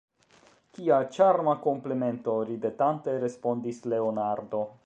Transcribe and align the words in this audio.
Kia 0.77 0.97
ĉarma 1.17 1.53
komplimento! 1.67 2.39
ridetante 2.53 3.17
respondis 3.29 3.87
Leonardo. 3.95 4.69